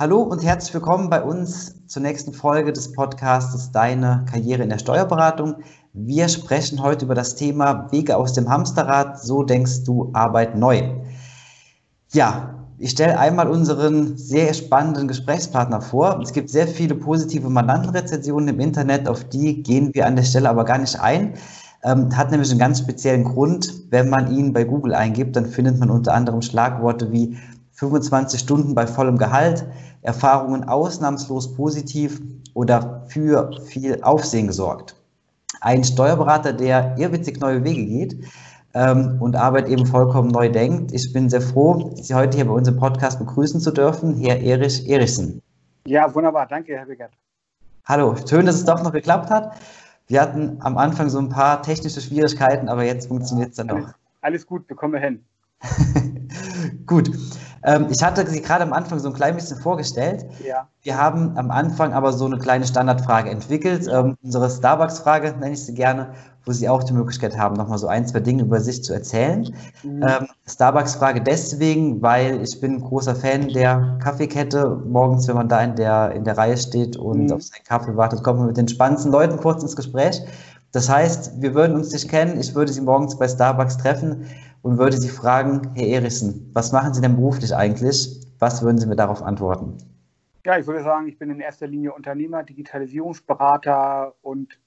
[0.00, 4.78] Hallo und herzlich willkommen bei uns zur nächsten Folge des Podcasts Deine Karriere in der
[4.78, 5.56] Steuerberatung.
[5.92, 10.88] Wir sprechen heute über das Thema Wege aus dem Hamsterrad, so denkst du Arbeit neu.
[12.12, 16.20] Ja, ich stelle einmal unseren sehr spannenden Gesprächspartner vor.
[16.22, 20.48] Es gibt sehr viele positive Mandantenrezensionen im Internet, auf die gehen wir an der Stelle
[20.48, 21.34] aber gar nicht ein.
[21.82, 23.72] Ähm, hat nämlich einen ganz speziellen Grund.
[23.90, 27.36] Wenn man ihn bei Google eingibt, dann findet man unter anderem Schlagworte wie
[27.78, 29.64] 25 Stunden bei vollem Gehalt,
[30.02, 32.20] Erfahrungen ausnahmslos positiv
[32.54, 34.96] oder für viel Aufsehen gesorgt.
[35.60, 38.24] Ein Steuerberater, der irrwitzig neue Wege geht
[38.74, 40.92] ähm, und Arbeit eben vollkommen neu denkt.
[40.92, 44.40] Ich bin sehr froh, Sie heute hier bei uns im Podcast begrüßen zu dürfen, Herr
[44.40, 45.40] Erich Erichsen.
[45.86, 46.46] Ja, wunderbar.
[46.46, 47.12] Danke, Herr Wiegert.
[47.84, 49.56] Hallo, schön, dass es doch noch geklappt hat.
[50.08, 53.86] Wir hatten am Anfang so ein paar technische Schwierigkeiten, aber jetzt funktioniert es dann alles,
[53.86, 53.94] doch.
[54.20, 55.24] Alles gut, bekommen wir hin.
[56.86, 57.10] gut.
[57.64, 60.26] Ähm, ich hatte Sie gerade am Anfang so ein klein bisschen vorgestellt.
[60.46, 60.68] Ja.
[60.82, 63.88] Wir haben am Anfang aber so eine kleine Standardfrage entwickelt.
[63.92, 66.10] Ähm, unsere Starbucks-Frage nenne ich sie gerne,
[66.44, 69.54] wo Sie auch die Möglichkeit haben, nochmal so ein, zwei Dinge über sich zu erzählen.
[69.82, 70.02] Mhm.
[70.02, 74.80] Ähm, Starbucks-Frage deswegen, weil ich bin ein großer Fan der Kaffeekette.
[74.86, 77.32] Morgens, wenn man da in der, in der Reihe steht und mhm.
[77.32, 80.22] auf seinen Kaffee wartet, kommt man mit den spannendsten Leuten kurz ins Gespräch.
[80.72, 82.38] Das heißt, wir würden uns nicht kennen.
[82.38, 84.26] Ich würde Sie morgens bei Starbucks treffen
[84.62, 88.20] und würde Sie fragen, Herr Erichsen, was machen Sie denn beruflich eigentlich?
[88.38, 89.78] Was würden Sie mir darauf antworten?
[90.44, 94.58] Ja, ich würde sagen, ich bin in erster Linie Unternehmer, Digitalisierungsberater und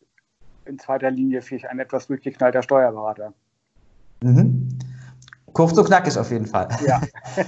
[0.65, 3.33] in zweiter Linie vielleicht ein etwas durchgeknallter Steuerberater.
[4.21, 4.69] Mhm.
[5.53, 6.67] Kurz und knackig auf jeden Fall.
[6.85, 7.01] Ja.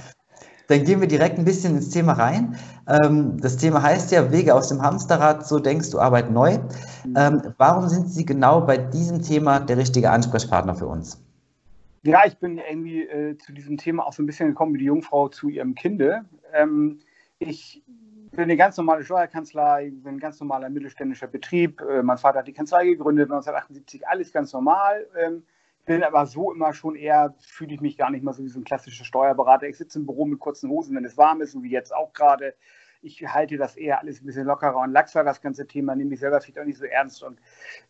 [0.68, 2.56] Dann gehen wir direkt ein bisschen ins Thema rein.
[2.88, 6.58] Ähm, das Thema heißt ja Wege aus dem Hamsterrad, so denkst du Arbeit neu.
[7.04, 7.14] Mhm.
[7.16, 11.22] Ähm, warum sind Sie genau bei diesem Thema der richtige Ansprechpartner für uns?
[12.06, 14.84] Ja, ich bin irgendwie äh, zu diesem Thema auch so ein bisschen gekommen wie die
[14.84, 16.26] Jungfrau zu ihrem Kinde.
[16.52, 17.00] Ähm,
[17.38, 17.82] ich
[18.32, 21.80] bin eine ganz normale Steuerkanzlei, bin ein ganz normaler mittelständischer Betrieb.
[21.80, 25.06] Äh, mein Vater hat die Kanzlei gegründet, 1978, alles ganz normal.
[25.18, 25.44] Ähm,
[25.86, 28.60] bin aber so immer schon eher, fühle ich mich gar nicht mal so wie so
[28.60, 29.66] ein klassischer Steuerberater.
[29.66, 32.12] Ich sitze im Büro mit kurzen Hosen, wenn es warm ist, so wie jetzt auch
[32.12, 32.54] gerade
[33.04, 36.20] ich halte das eher alles ein bisschen lockerer und laxer, das ganze Thema, nehme ich
[36.20, 37.22] selber vielleicht auch nicht so ernst.
[37.22, 37.38] Und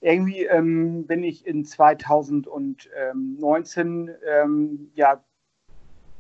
[0.01, 5.23] irgendwie ähm, bin ich in 2019 ähm, ja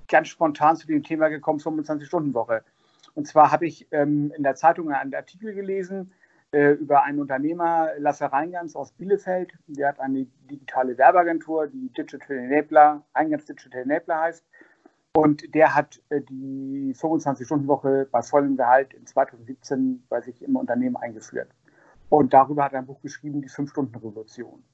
[0.09, 2.63] ganz spontan zu dem Thema gekommen, 25-Stunden-Woche.
[3.15, 6.13] Und zwar habe ich ähm, in der Zeitung einen Artikel gelesen
[6.53, 9.53] äh, über einen Unternehmer, Lasse Reingans aus Bielefeld.
[9.67, 14.45] Der hat eine digitale Werbeagentur, die Digital Enabler, Reingans Digital Enabler heißt.
[15.17, 20.97] Und der hat äh, die 25-Stunden-Woche bei vollem Gehalt in 2017 bei sich im Unternehmen
[20.97, 21.49] eingeführt.
[22.09, 24.65] Und darüber hat er ein Buch geschrieben, die 5-Stunden-Revolution.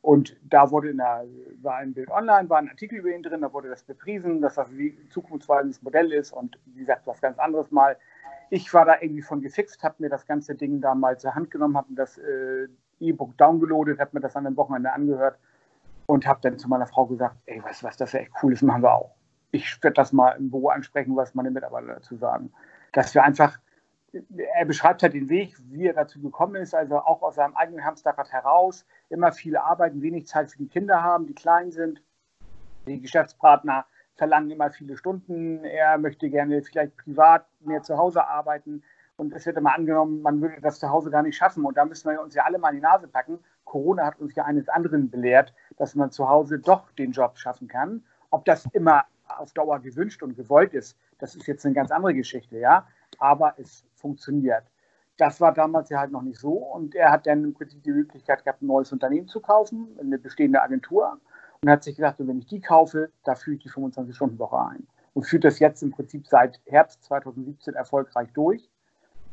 [0.00, 1.26] Und da wurde in der,
[1.60, 4.54] war ein Bild online, war ein Artikel über ihn drin, da wurde das bepriesen, dass
[4.54, 7.98] das ein zukunftsweisendes Modell ist und wie gesagt, was ganz anderes mal.
[8.48, 11.50] Ich war da irgendwie von gefixt, habe mir das ganze Ding da mal zur Hand
[11.50, 12.68] genommen, habe das äh,
[13.00, 15.38] E-Book downgeloadet, habe mir das an dem Wochenende angehört
[16.06, 18.32] und habe dann zu meiner Frau gesagt, ey, weißt du was, das ist ja echt
[18.42, 19.19] cool, das machen wir auch
[19.52, 22.52] ich werde das mal im Büro ansprechen, was meine Mitarbeiter dazu sagen.
[22.92, 23.58] Dass wir einfach,
[24.12, 27.84] er beschreibt halt den Weg, wie er dazu gekommen ist, also auch aus seinem eigenen
[27.84, 32.02] Hamsterrad heraus, immer viel arbeiten, wenig Zeit für die Kinder haben, die klein sind.
[32.86, 33.84] Die Geschäftspartner
[34.16, 35.64] verlangen immer viele Stunden.
[35.64, 38.82] Er möchte gerne vielleicht privat mehr zu Hause arbeiten.
[39.16, 41.64] Und es wird immer angenommen, man würde das zu Hause gar nicht schaffen.
[41.64, 43.38] Und da müssen wir uns ja alle mal in die Nase packen.
[43.64, 47.68] Corona hat uns ja eines anderen belehrt, dass man zu Hause doch den Job schaffen
[47.68, 48.02] kann.
[48.30, 49.04] Ob das immer
[49.38, 52.86] auf Dauer gewünscht und gewollt ist, das ist jetzt eine ganz andere Geschichte, ja.
[53.18, 54.64] Aber es funktioniert.
[55.16, 56.52] Das war damals ja halt noch nicht so.
[56.52, 60.18] Und er hat dann im Prinzip die Möglichkeit gehabt, ein neues Unternehmen zu kaufen, eine
[60.18, 61.18] bestehende Agentur.
[61.62, 64.86] Und hat sich gedacht, wenn ich die kaufe, da führe ich die 25-Stunden-Woche ein.
[65.12, 68.70] Und führt das jetzt im Prinzip seit Herbst 2017 erfolgreich durch.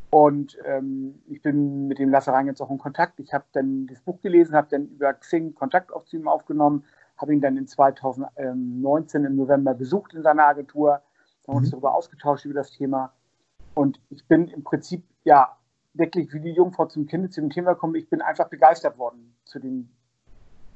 [0.10, 3.20] Und ähm, ich bin mit dem Lasse Rhein jetzt auch in Kontakt.
[3.20, 6.86] Ich habe dann das Buch gelesen, habe dann über Xing Kontakt auf zu ihm aufgenommen,
[7.18, 11.02] habe ihn dann in 2019 im November besucht in seiner Agentur,
[11.48, 11.72] haben uns mhm.
[11.72, 13.14] darüber ausgetauscht über das Thema.
[13.74, 15.58] Und ich bin im Prinzip ja
[15.94, 17.96] wirklich wie die Jungfrau zum Kind zu dem Thema gekommen.
[17.96, 19.90] Ich bin einfach begeistert worden zu dem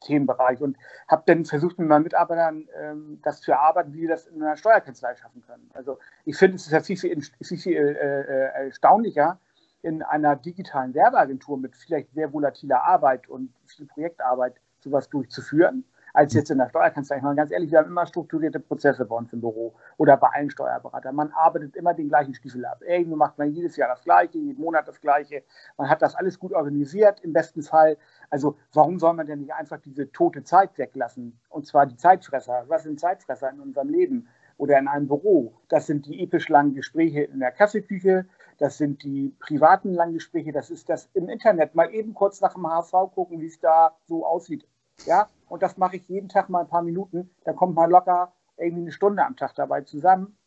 [0.01, 0.77] Themenbereich und
[1.07, 4.57] habe dann versucht, mit meinen Mitarbeitern ähm, das zu erarbeiten, wie wir das in einer
[4.57, 5.69] Steuerkanzlei schaffen können.
[5.73, 9.39] Also ich finde, es ist ja viel, viel, viel, viel äh, äh, erstaunlicher,
[9.83, 16.33] in einer digitalen Werbeagentur mit vielleicht sehr volatiler Arbeit und viel Projektarbeit sowas durchzuführen, als
[16.33, 17.17] jetzt in der Steuerkanzlei.
[17.17, 20.27] Ich meine, ganz ehrlich, wir haben immer strukturierte Prozesse bei uns im Büro oder bei
[20.27, 21.15] allen Steuerberatern.
[21.15, 22.81] Man arbeitet immer den gleichen Stiefel ab.
[22.81, 25.43] Irgendwo macht man jedes Jahr das Gleiche, jeden Monat das Gleiche.
[25.77, 27.97] Man hat das alles gut organisiert, im besten Fall.
[28.29, 31.39] Also, warum soll man denn nicht einfach diese tote Zeit weglassen?
[31.49, 32.65] Und zwar die Zeitfresser.
[32.67, 34.27] Was sind Zeitfresser in unserem Leben?
[34.61, 35.55] oder in einem Büro.
[35.69, 38.27] Das sind die episch langen Gespräche in der Kaffeeküche.
[38.59, 41.73] das sind die privaten Langgespräche, das ist das im Internet.
[41.73, 44.67] Mal eben kurz nach dem HSV gucken, wie es da so aussieht.
[45.07, 47.29] Ja, und das mache ich jeden Tag mal ein paar Minuten.
[47.43, 50.37] Da kommt mal locker irgendwie eine Stunde am Tag dabei zusammen,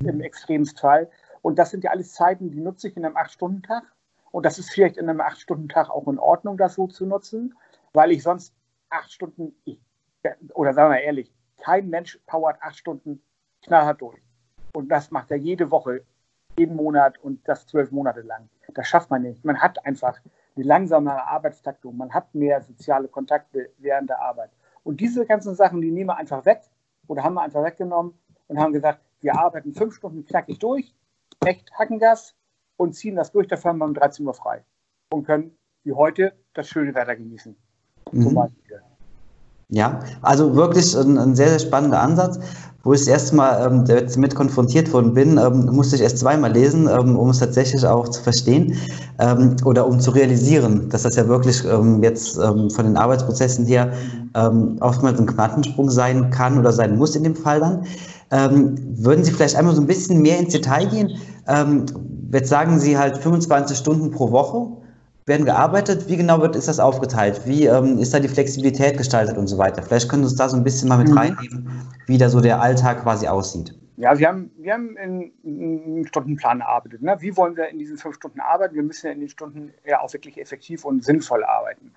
[0.00, 1.08] im Extremstfall.
[1.42, 3.84] Und das sind ja alles Zeiten, die nutze ich in einem 8-Stunden-Tag.
[4.32, 7.54] Und das ist vielleicht in einem 8-Stunden-Tag auch in Ordnung, das so zu nutzen,
[7.92, 8.52] weil ich sonst
[8.90, 9.80] acht Stunden, ich,
[10.54, 13.22] oder sagen wir ehrlich, kein Mensch powert acht Stunden
[13.62, 14.20] knallhart durch.
[14.72, 16.04] Und das macht er jede Woche,
[16.58, 18.48] jeden Monat und das zwölf Monate lang.
[18.74, 19.44] Das schafft man nicht.
[19.44, 20.18] Man hat einfach
[20.58, 24.50] eine langsamere Arbeitstaktung, man hat mehr soziale Kontakte während der Arbeit.
[24.82, 26.62] Und diese ganzen Sachen, die nehmen wir einfach weg
[27.06, 28.14] oder haben wir einfach weggenommen
[28.48, 30.94] und haben gesagt, wir arbeiten fünf Stunden knackig durch,
[31.44, 32.34] echt Hackengas
[32.76, 34.64] und ziehen das durch, dafür haben wir um 13 Uhr frei
[35.10, 37.56] und können wie heute das schöne Wetter genießen.
[38.12, 38.22] Mhm.
[38.22, 38.82] Zum Beispiel.
[39.70, 42.38] Ja, also wirklich ein, ein, sehr, sehr spannender Ansatz.
[42.84, 46.52] Wo ich das erste Mal ähm, damit konfrontiert worden bin, ähm, musste ich erst zweimal
[46.52, 48.76] lesen, ähm, um es tatsächlich auch zu verstehen
[49.18, 53.66] ähm, oder um zu realisieren, dass das ja wirklich ähm, jetzt ähm, von den Arbeitsprozessen
[53.66, 53.92] her
[54.80, 57.86] oftmals ein Quantensprung sein kann oder sein muss in dem Fall dann.
[58.30, 61.18] würden Sie vielleicht einmal so ein bisschen mehr ins Detail gehen?
[62.30, 64.77] jetzt sagen Sie halt 25 Stunden pro Woche
[65.28, 66.08] werden gearbeitet?
[66.08, 67.42] Wie genau wird, ist das aufgeteilt?
[67.44, 69.82] Wie ähm, ist da die Flexibilität gestaltet und so weiter?
[69.82, 71.18] Vielleicht können Sie uns da so ein bisschen mal mit mhm.
[71.18, 73.74] reinnehmen, wie da so der Alltag quasi aussieht.
[73.96, 77.02] Ja, wir haben, wir haben einen Stundenplan erarbeitet.
[77.02, 77.16] Ne?
[77.18, 78.74] Wie wollen wir in diesen fünf Stunden arbeiten?
[78.74, 81.92] Wir müssen ja in den Stunden ja auch wirklich effektiv und sinnvoll arbeiten.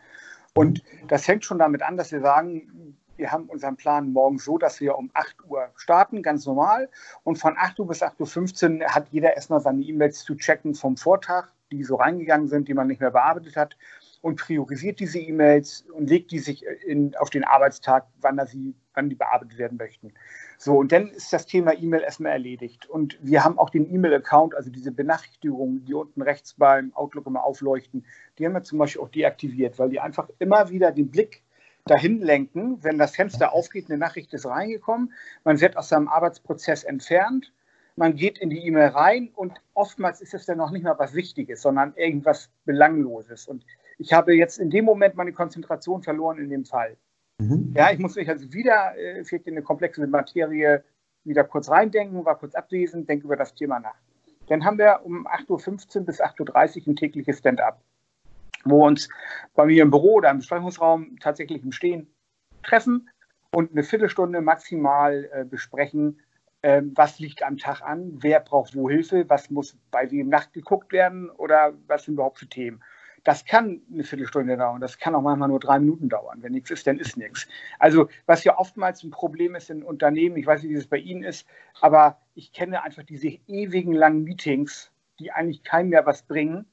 [0.56, 4.58] Und das fängt schon damit an, dass wir sagen, wir haben unseren Plan morgen so,
[4.58, 6.90] dass wir um 8 Uhr starten, ganz normal.
[7.24, 10.98] Und von 8 Uhr bis 8.15 Uhr hat jeder erstmal seine E-Mails zu checken vom
[10.98, 13.76] Vortag die so reingegangen sind, die man nicht mehr bearbeitet hat
[14.22, 18.76] und priorisiert diese E-Mails und legt die sich in, auf den Arbeitstag, wann, er sie,
[18.94, 20.14] wann die bearbeitet werden möchten.
[20.58, 22.88] So, und dann ist das Thema E-Mail erstmal erledigt.
[22.88, 27.44] Und wir haben auch den E-Mail-Account, also diese Benachrichtigungen, die unten rechts beim Outlook immer
[27.44, 28.06] aufleuchten,
[28.38, 31.44] die haben wir zum Beispiel auch deaktiviert, weil die einfach immer wieder den Blick
[31.86, 35.14] dahin lenken, wenn das Fenster aufgeht, eine Nachricht ist reingekommen,
[35.44, 37.52] man wird aus seinem Arbeitsprozess entfernt
[37.96, 41.14] man geht in die E-Mail rein und oftmals ist es dann noch nicht mal was
[41.14, 43.48] Wichtiges, sondern irgendwas Belangloses.
[43.48, 43.66] Und
[43.98, 46.98] ich habe jetzt in dem Moment meine Konzentration verloren in dem Fall.
[47.38, 47.74] Mhm.
[47.76, 50.84] Ja, ich muss mich also wieder, äh, vielleicht in eine komplexe Materie,
[51.24, 53.96] wieder kurz reindenken, war kurz abwesend, denke über das Thema nach.
[54.48, 57.82] Dann haben wir um 8.15 Uhr bis 8.30 Uhr ein tägliches Stand-up,
[58.66, 59.10] wo wir uns
[59.54, 62.08] bei mir im Büro oder im Besprechungsraum tatsächlich im Stehen
[62.64, 63.10] treffen
[63.54, 66.20] und eine Viertelstunde maximal äh, besprechen,
[66.64, 70.92] ähm, was liegt am Tag an, wer braucht wo Hilfe, was muss bei wem nachgeguckt
[70.92, 72.82] werden oder was sind überhaupt für Themen.
[73.24, 76.40] Das kann eine Viertelstunde dauern, das kann auch manchmal nur drei Minuten dauern.
[76.42, 77.48] Wenn nichts ist, dann ist nichts.
[77.78, 80.98] Also was ja oftmals ein Problem ist in Unternehmen, ich weiß nicht, wie es bei
[80.98, 81.48] Ihnen ist,
[81.82, 86.66] aber ich kenne einfach diese ewigen langen Meetings, die eigentlich keinem mehr was bringen,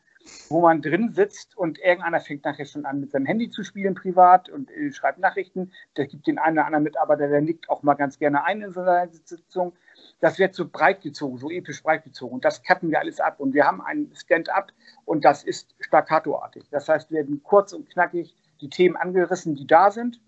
[0.49, 3.95] wo man drin sitzt und irgendeiner fängt nachher schon an, mit seinem Handy zu spielen
[3.95, 5.73] privat und äh, schreibt Nachrichten.
[5.97, 8.73] Der gibt den einen oder anderen Mitarbeiter, der nickt auch mal ganz gerne ein in
[8.73, 9.75] so einer Sitzung.
[10.21, 12.35] Das wird so breit gezogen, so episch breit gezogen.
[12.35, 13.41] Und das cutten wir alles ab.
[13.41, 14.73] Und wir haben ein Stand-up
[15.05, 16.69] und das ist staccatoartig.
[16.71, 20.21] Das heißt, werden kurz und knackig die Themen angerissen, die da sind.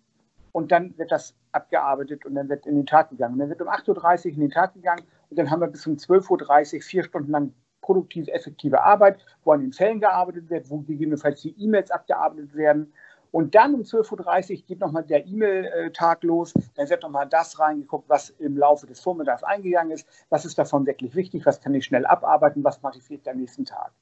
[0.52, 3.34] Und dann wird das abgearbeitet und dann wird in den Tag gegangen.
[3.34, 5.86] Und dann wird um 8.30 Uhr in den Tag gegangen und dann haben wir bis
[5.86, 10.70] um 12.30 Uhr vier Stunden lang produktive, effektive Arbeit, wo an den Fällen gearbeitet wird,
[10.70, 12.92] wo gegebenenfalls die E-Mails abgearbeitet werden.
[13.32, 16.52] Und dann um 12.30 Uhr geht nochmal der E-Mail-Tag los.
[16.74, 20.08] Dann wird nochmal das reingeguckt, was im Laufe des Vormittags eingegangen ist.
[20.30, 21.46] Was ist davon wirklich wichtig?
[21.46, 22.64] Was kann ich schnell abarbeiten?
[22.64, 23.92] Was mache ich vielleicht am nächsten Tag?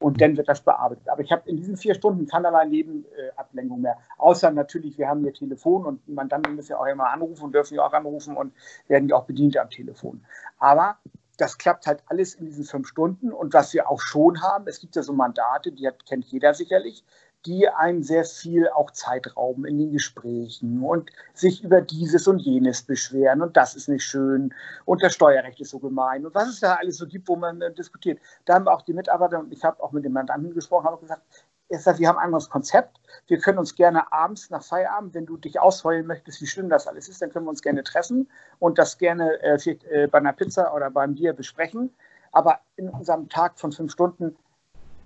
[0.00, 1.08] Und dann wird das bearbeitet.
[1.08, 3.96] Aber ich habe in diesen vier Stunden keinerlei Nebenablenkung mehr.
[4.18, 7.76] Außer natürlich, wir haben hier Telefon und Mandanten müssen ja auch immer anrufen und dürfen
[7.76, 8.52] ja auch anrufen und
[8.86, 10.22] werden ja auch bedient am Telefon.
[10.58, 10.98] Aber
[11.36, 13.32] das klappt halt alles in diesen fünf Stunden.
[13.32, 16.54] Und was wir auch schon haben, es gibt ja so Mandate, die hat, kennt jeder
[16.54, 17.04] sicherlich,
[17.46, 22.38] die einen sehr viel auch Zeit rauben in den Gesprächen und sich über dieses und
[22.38, 24.54] jenes beschweren und das ist nicht schön
[24.86, 27.60] und das Steuerrecht ist so gemein und was es da alles so gibt, wo man
[27.60, 28.18] äh, diskutiert.
[28.46, 31.22] Da haben auch die Mitarbeiter und ich habe auch mit dem Mandanten gesprochen, habe gesagt,
[31.68, 33.00] ist das, wir haben ein anderes Konzept.
[33.26, 36.86] Wir können uns gerne abends nach Feierabend, wenn du dich ausheulen möchtest, wie schlimm das
[36.86, 38.28] alles ist, dann können wir uns gerne treffen
[38.58, 39.56] und das gerne äh,
[39.90, 41.94] äh, bei einer Pizza oder beim Bier besprechen.
[42.32, 44.36] Aber in unserem Tag von fünf Stunden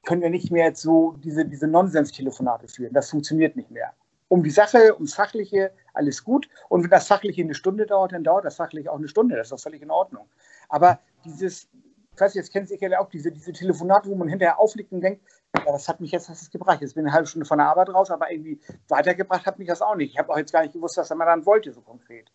[0.04, 2.94] können wir nicht mehr so diese, diese Nonsens-Telefonate führen.
[2.94, 3.92] Das funktioniert nicht mehr.
[4.28, 6.48] Um die Sache, ums Fachliche, alles gut.
[6.68, 9.36] Und wenn das Fachliche eine Stunde dauert, dann dauert das Fachliche auch eine Stunde.
[9.36, 10.28] Das ist doch völlig in Ordnung.
[10.68, 11.68] Aber dieses,
[12.14, 15.00] ich weiß, jetzt kennen Sie sicherlich auch diese, diese Telefonate, wo man hinterher aufliegt und
[15.00, 15.22] denkt,
[15.56, 16.80] ja, das hat mich jetzt das gebracht.
[16.80, 19.68] Jetzt bin ich eine halbe Stunde von der Arbeit raus, aber irgendwie weitergebracht hat mich
[19.68, 20.12] das auch nicht.
[20.12, 22.30] Ich habe auch jetzt gar nicht gewusst, was er mal dann wollte, so konkret.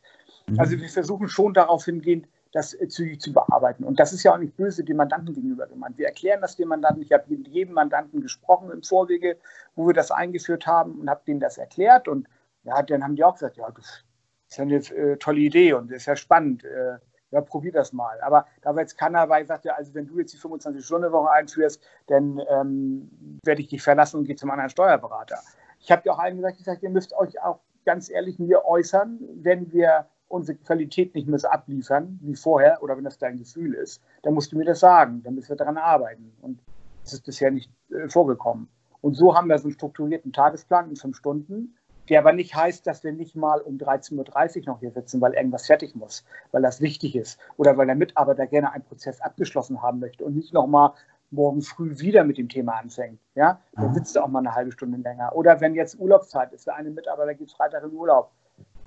[0.47, 0.59] Mhm.
[0.59, 3.83] Also wir versuchen schon darauf hingehend, das äh, zügig zu bearbeiten.
[3.83, 5.97] Und das ist ja auch nicht böse dem Mandanten gegenüber gemeint.
[5.97, 7.01] Wir erklären das dem Mandanten.
[7.03, 9.37] Ich habe mit jedem Mandanten gesprochen im Vorwege,
[9.75, 12.07] wo wir das eingeführt haben und habe denen das erklärt.
[12.07, 12.27] Und
[12.63, 14.03] ja, dann haben die auch gesagt, ja, das
[14.49, 16.63] ist ja eine äh, tolle Idee und das ist ja spannend.
[16.63, 16.97] Äh,
[17.33, 18.21] ja, probier das mal.
[18.21, 22.39] Aber da war jetzt keiner dabei, sagte, also wenn du jetzt die 25-Stunden-Woche einführst, dann
[22.47, 25.39] ähm, werde ich dich verlassen und gehe zum anderen Steuerberater.
[25.79, 28.65] Ich habe ja auch allen gesagt, ich sage, ihr müsst euch auch ganz ehrlich mir
[28.65, 33.37] äußern, wenn wir unsere Qualität nicht mehr so abliefern wie vorher oder wenn das dein
[33.37, 36.33] Gefühl ist, dann musst du mir das sagen, dann müssen wir daran arbeiten.
[36.41, 36.59] Und
[37.03, 38.69] das ist bisher nicht äh, vorgekommen.
[39.01, 41.75] Und so haben wir so einen strukturierten Tagesplan in fünf Stunden,
[42.09, 45.33] der aber nicht heißt, dass wir nicht mal um 13.30 Uhr noch hier sitzen, weil
[45.33, 49.81] irgendwas fertig muss, weil das wichtig ist oder weil der Mitarbeiter gerne einen Prozess abgeschlossen
[49.81, 50.93] haben möchte und nicht nochmal
[51.31, 53.19] morgen früh wieder mit dem Thema anfängt.
[53.35, 55.35] Ja, dann sitzt er auch mal eine halbe Stunde länger.
[55.35, 58.31] Oder wenn jetzt Urlaubszeit ist, der eine Mitarbeiter geht Freitag in Urlaub,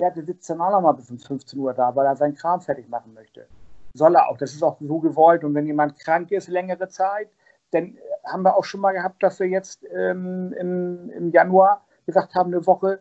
[0.01, 2.35] ja, der sitzt dann auch noch mal bis um 15 Uhr da, weil er seinen
[2.35, 3.47] Kram fertig machen möchte.
[3.95, 4.37] Soll er auch.
[4.37, 5.43] Das ist auch so gewollt.
[5.43, 7.29] Und wenn jemand krank ist, längere Zeit,
[7.71, 12.35] dann haben wir auch schon mal gehabt, dass wir jetzt ähm, im, im Januar gesagt
[12.35, 13.01] haben, eine Woche,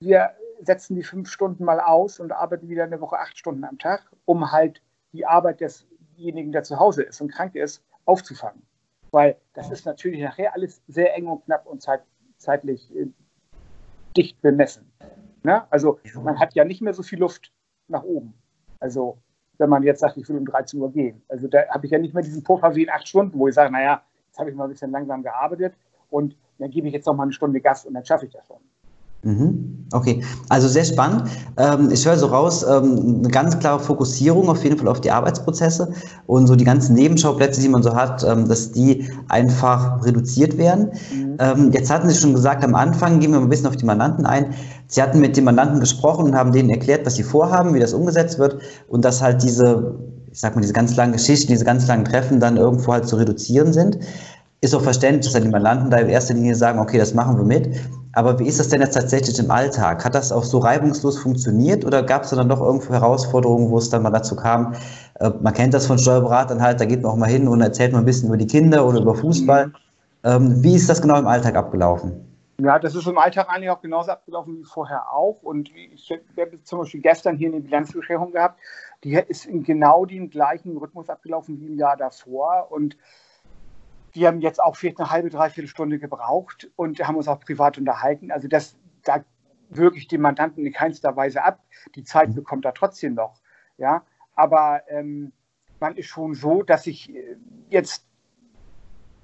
[0.00, 0.30] wir
[0.62, 4.10] setzen die fünf Stunden mal aus und arbeiten wieder eine Woche acht Stunden am Tag,
[4.24, 8.62] um halt die Arbeit desjenigen, der zu Hause ist und krank ist, aufzufangen.
[9.10, 12.02] Weil das ist natürlich nachher alles sehr eng und knapp und zeit,
[12.36, 13.06] zeitlich äh,
[14.16, 14.90] dicht bemessen.
[15.42, 15.64] Ne?
[15.70, 17.52] Also man hat ja nicht mehr so viel Luft
[17.88, 18.34] nach oben.
[18.78, 19.18] Also
[19.58, 21.22] wenn man jetzt sagt, ich will um 13 Uhr gehen.
[21.28, 23.54] Also da habe ich ja nicht mehr diesen Puffer wie in acht Stunden, wo ich
[23.54, 25.74] sage, naja, jetzt habe ich mal ein bisschen langsam gearbeitet
[26.08, 28.46] und dann gebe ich jetzt noch mal eine Stunde Gas und dann schaffe ich das
[28.46, 28.60] schon.
[29.22, 29.76] Mhm.
[29.92, 31.24] Okay, also sehr spannend.
[31.56, 35.10] Ähm, ich höre so raus, ähm, eine ganz klare Fokussierung auf jeden Fall auf die
[35.10, 35.92] Arbeitsprozesse
[36.26, 40.92] und so die ganzen Nebenschauplätze, die man so hat, ähm, dass die einfach reduziert werden.
[41.12, 41.72] Mhm.
[41.72, 44.26] Jetzt hatten Sie schon gesagt, am Anfang gehen wir mal ein bisschen auf die Mandanten
[44.26, 44.54] ein.
[44.88, 47.94] Sie hatten mit den Mandanten gesprochen und haben denen erklärt, was sie vorhaben, wie das
[47.94, 48.58] umgesetzt wird
[48.88, 49.94] und dass halt diese,
[50.30, 53.16] ich sag mal, diese ganz langen Geschichten, diese ganz langen Treffen dann irgendwo halt zu
[53.16, 53.98] reduzieren sind.
[54.60, 57.38] Ist auch verständlich, dass dann die Mandanten da in erster Linie sagen, okay, das machen
[57.38, 57.70] wir mit.
[58.12, 60.04] Aber wie ist das denn jetzt tatsächlich im Alltag?
[60.04, 63.90] Hat das auch so reibungslos funktioniert oder gab es dann doch irgendwo Herausforderungen, wo es
[63.90, 64.74] dann mal dazu kam?
[65.20, 67.92] Äh, man kennt das von Steuerberatern halt, da geht man auch mal hin und erzählt
[67.92, 69.72] mal ein bisschen über die Kinder oder über Fußball.
[70.24, 72.26] Ähm, wie ist das genau im Alltag abgelaufen?
[72.60, 75.42] Ja, das ist im Alltag eigentlich auch genauso abgelaufen wie vorher auch.
[75.42, 78.60] Und ich habe zum Beispiel gestern hier eine Bilanzbescherung gehabt,
[79.02, 82.66] die ist in genau dem gleichen Rhythmus abgelaufen wie im Jahr davor.
[82.70, 82.98] Und
[84.14, 87.78] die haben jetzt auch vielleicht eine halbe, dreiviertel Stunde gebraucht und haben uns auch privat
[87.78, 88.30] unterhalten.
[88.30, 89.24] Also das, da
[89.68, 91.60] wirklich die Mandanten in keinster Weise ab.
[91.94, 93.40] Die Zeit bekommt er trotzdem noch.
[93.78, 95.32] Ja, aber ähm,
[95.78, 97.36] man ist schon so, dass ich äh,
[97.68, 98.06] jetzt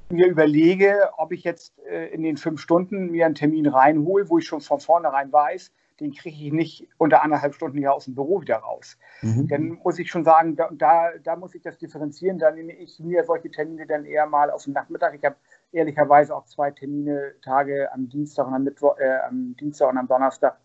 [0.08, 4.38] mir überlege, ob ich jetzt äh, in den fünf Stunden mir einen Termin reinhole, wo
[4.38, 8.14] ich schon von vornherein weiß, den kriege ich nicht unter anderthalb Stunden hier aus dem
[8.14, 8.98] Büro wieder raus.
[9.22, 9.48] Mhm.
[9.48, 12.38] Dann muss ich schon sagen, da, da, da, muss ich das differenzieren.
[12.38, 15.14] Da nehme ich mir solche Termine dann eher mal auf den Nachmittag.
[15.14, 15.36] Ich habe
[15.72, 20.06] ehrlicherweise auch zwei Termine, Tage am Dienstag und am, Mittwoch, äh, am Dienstag und am
[20.06, 20.58] Donnerstag,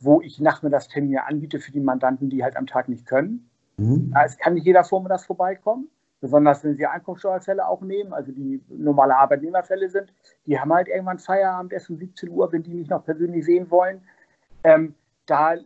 [0.00, 3.48] wo ich Nachmittagstermine anbiete für die Mandanten, die halt am Tag nicht können.
[3.76, 4.10] Mhm.
[4.12, 5.88] Da es kann nicht jeder vormittags vorbeikommen.
[6.20, 10.12] Besonders wenn sie Einkommensteuerfälle auch nehmen, also die normale Arbeitnehmerfälle sind,
[10.46, 13.70] die haben halt irgendwann Feierabend erst um 17 Uhr, wenn die mich noch persönlich sehen
[13.70, 14.00] wollen.
[14.64, 14.94] Ähm,
[15.26, 15.56] da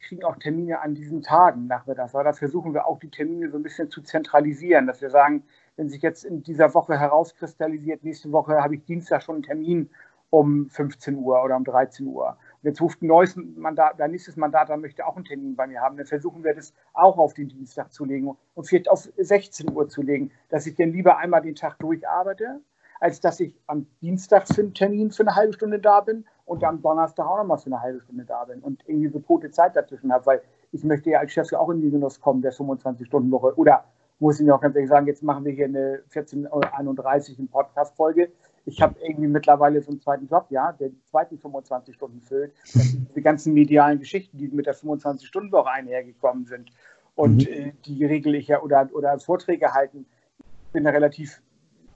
[0.00, 2.14] kriegen auch Termine an diesen Tagen nachmittags.
[2.14, 5.42] Aber da versuchen wir auch die Termine so ein bisschen zu zentralisieren, dass wir sagen,
[5.76, 9.90] wenn sich jetzt in dieser Woche herauskristallisiert, nächste Woche habe ich Dienstag schon einen Termin
[10.30, 12.30] um 15 Uhr oder um 13 Uhr.
[12.30, 15.66] Und jetzt ruft ein neues Mandat, der nächstes Mandat, der möchte auch einen Termin bei
[15.66, 15.96] mir haben.
[15.96, 19.88] Dann versuchen wir das auch auf den Dienstag zu legen und vielleicht auf 16 Uhr
[19.88, 22.60] zu legen, dass ich dann lieber einmal den Tag durcharbeite,
[23.00, 26.64] als dass ich am Dienstag für einen Termin für eine halbe Stunde da bin und
[26.64, 29.76] am Donnerstag auch nochmal für eine halbe Stunde da bin und irgendwie so tote Zeit
[29.76, 32.52] dazwischen habe, weil ich möchte ja als Chef ja auch in die Genuss kommen, der
[32.52, 33.56] 25-Stunden-Woche.
[33.56, 33.84] Oder
[34.20, 38.30] muss ich mir auch ganz ehrlich sagen, jetzt machen wir hier eine 14.31 in Podcast-Folge.
[38.64, 42.52] Ich habe irgendwie mittlerweile so einen zweiten Job, ja, der die zweiten 25 Stunden füllt.
[42.74, 46.70] diese ganzen medialen Geschichten, die mit der 25-Stunden-Woche einhergekommen sind.
[47.16, 47.52] Und mhm.
[47.52, 50.06] äh, die regel ich ja oder, oder Vorträge halten.
[50.38, 51.40] Ich bin da relativ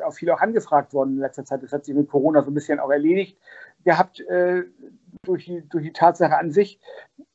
[0.02, 1.62] auch viel auch angefragt worden in letzter Zeit.
[1.62, 3.36] Das hat sich mit Corona so ein bisschen auch erledigt
[3.84, 4.64] gehabt äh,
[5.22, 6.80] durch, die, durch die Tatsache an sich.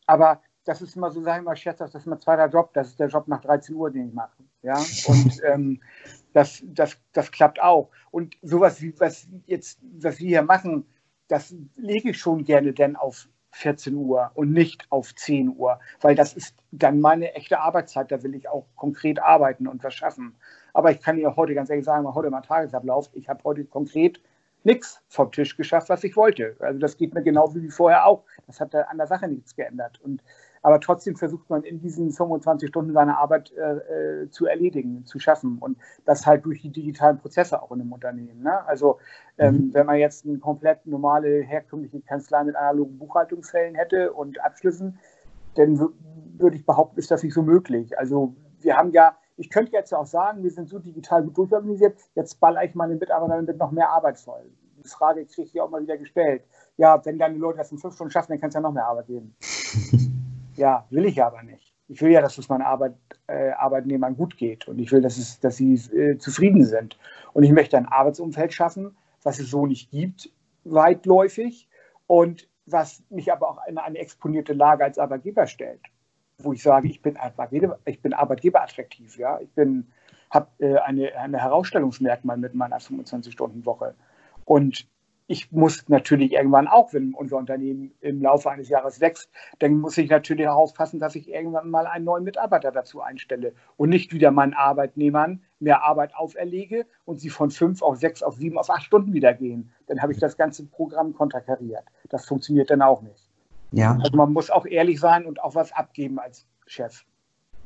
[0.06, 2.74] Aber das ist immer so, sagen wir mal scherzhaft, das ist mein zweiter Job.
[2.74, 4.44] Das ist der Job nach 13 Uhr, den ich mache.
[4.64, 5.82] Ja, und ähm,
[6.34, 7.90] das, das, das klappt auch.
[8.12, 10.86] Und sowas wie, was jetzt, was wir hier machen,
[11.28, 16.14] das lege ich schon gerne denn auf 14 Uhr und nicht auf 10 Uhr, weil
[16.14, 18.12] das ist dann meine echte Arbeitszeit.
[18.12, 20.36] Da will ich auch konkret arbeiten und was schaffen.
[20.74, 23.10] Aber ich kann Ihnen heute ganz ehrlich sagen, heute mein Tagesablauf.
[23.14, 24.20] Ich habe heute konkret
[24.66, 26.56] nichts vom Tisch geschafft, was ich wollte.
[26.60, 28.24] Also das geht mir genauso wie vorher auch.
[28.48, 30.00] Das hat an der Sache nichts geändert.
[30.02, 30.24] Und
[30.66, 35.20] aber trotzdem versucht man in diesen 25 Stunden seine Arbeit äh, äh, zu erledigen, zu
[35.20, 38.42] schaffen und das halt durch die digitalen Prozesse auch in einem Unternehmen.
[38.42, 38.66] Ne?
[38.66, 38.98] Also
[39.38, 39.74] ähm, mhm.
[39.76, 44.98] wenn man jetzt eine komplett normale, herkömmliche Kanzlei mit analogen Buchhaltungsfällen hätte und Abschlüssen,
[45.54, 45.80] dann
[46.40, 48.00] würde ich behaupten, ist das nicht so möglich.
[48.00, 51.98] Also wir haben ja ich könnte jetzt auch sagen, wir sind so digital gut durchorganisiert,
[52.16, 54.50] jetzt baller ich meine Mitarbeiter mit noch mehr Arbeit voll.
[54.78, 56.44] Die Frage kriege ich auch mal wieder gestellt.
[56.78, 58.86] Ja, wenn deine Leute das in fünf Stunden schaffen, dann kannst du ja noch mehr
[58.86, 59.36] Arbeit geben.
[60.56, 61.74] ja, will ich aber nicht.
[61.88, 62.96] Ich will ja, dass es meinen Arbeit,
[63.28, 66.98] äh, Arbeitnehmern gut geht und ich will, dass, es, dass sie äh, zufrieden sind.
[67.34, 70.32] Und ich möchte ein Arbeitsumfeld schaffen, was es so nicht gibt,
[70.64, 71.70] weitläufig
[72.08, 75.82] und was mich aber auch in eine exponierte Lage als Arbeitgeber stellt
[76.38, 79.40] wo ich sage, ich bin Arbeitgeber, ich bin Arbeitgeber attraktiv, ja.
[79.40, 79.88] Ich bin,
[80.30, 83.96] habe äh, eine, eine Herausstellungsmerkmal mit meiner 25-Stunden-Woche.
[84.46, 84.88] Und
[85.28, 89.98] ich muss natürlich irgendwann auch, wenn unser Unternehmen im Laufe eines Jahres wächst, dann muss
[89.98, 94.14] ich natürlich auch aufpassen, dass ich irgendwann mal einen neuen Mitarbeiter dazu einstelle und nicht
[94.14, 98.70] wieder meinen Arbeitnehmern mehr Arbeit auferlege und sie von fünf auf sechs, auf sieben, auf
[98.70, 99.72] acht Stunden wieder gehen.
[99.88, 101.86] Dann habe ich das ganze Programm konterkariert.
[102.10, 103.25] Das funktioniert dann auch nicht.
[103.72, 103.98] Ja.
[104.02, 107.04] Also man muss auch ehrlich sein und auch was abgeben als Chef.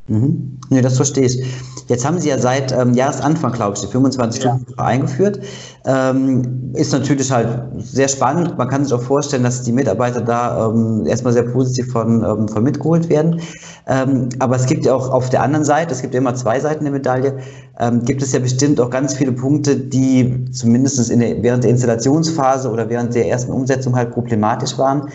[0.10, 0.60] Mhm.
[0.72, 1.40] Nee, das verstehe ich.
[1.88, 4.56] Jetzt haben Sie ja seit ähm, Jahresanfang, glaube ich, die 25 ja.
[4.56, 5.40] Stunden eingeführt.
[5.86, 8.58] Ähm, ist natürlich halt sehr spannend.
[8.58, 12.48] Man kann sich auch vorstellen, dass die Mitarbeiter da ähm, erstmal sehr positiv von, ähm,
[12.48, 13.40] von mitgeholt werden.
[13.88, 16.60] Ähm, aber es gibt ja auch auf der anderen Seite, es gibt ja immer zwei
[16.60, 17.38] Seiten der Medaille,
[17.80, 21.72] ähm, gibt es ja bestimmt auch ganz viele Punkte, die zumindest in der, während der
[21.72, 25.10] Installationsphase oder während der ersten Umsetzung halt problematisch waren.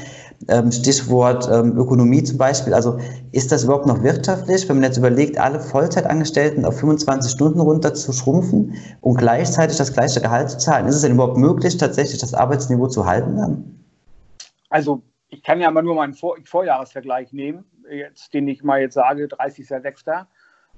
[0.49, 2.75] Ähm, Stichwort ähm, Ökonomie zum Beispiel.
[2.75, 2.99] Also
[3.33, 7.95] ist das überhaupt noch wirtschaftlich, wenn man jetzt überlegt, alle Vollzeitangestellten auf 25 Stunden runter
[7.95, 10.87] zu schrumpfen und gleichzeitig das gleiche Gehalt zu zahlen?
[10.87, 13.81] Ist es denn überhaupt möglich, tatsächlich das Arbeitsniveau zu halten dann?
[14.69, 18.95] Also ich kann ja mal nur meinen Vor Vorjahresvergleich nehmen, jetzt, den ich mal jetzt
[18.95, 20.27] sage, 30.06.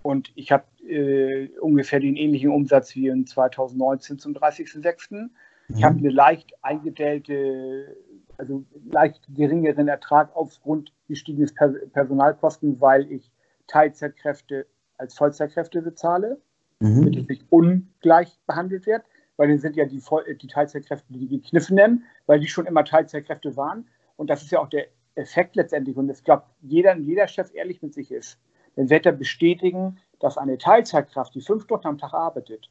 [0.03, 5.29] Und ich habe äh, ungefähr den ähnlichen Umsatz wie in 2019 zum 30.06.
[5.69, 6.01] Ich habe mhm.
[6.01, 7.97] eine leicht eingedellte
[8.38, 11.55] also leicht geringeren Ertrag aufgrund gestiegenes
[11.92, 13.31] Personalkosten, weil ich
[13.66, 14.66] Teilzeitkräfte
[14.99, 16.40] als Vollzeitkräfte bezahle,
[16.81, 16.96] mhm.
[16.96, 19.05] damit ich nicht ungleich behandelt werde,
[19.37, 20.03] weil dann sind ja die,
[20.40, 23.88] die Teilzeitkräfte die gekniffenen, weil die schon immer Teilzeitkräfte waren.
[24.16, 25.96] Und das ist ja auch der Effekt letztendlich.
[25.96, 28.38] Und ich glaube, jeder, jeder Chef ehrlich mit sich ist,
[28.77, 32.70] dann wird er bestätigen, dass eine Teilzeitkraft, die fünf Stunden am Tag arbeitet,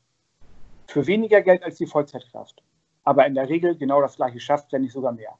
[0.88, 2.64] für weniger Geld als die Vollzeitkraft,
[3.04, 5.38] aber in der Regel genau das gleiche schafft, wenn nicht sogar mehr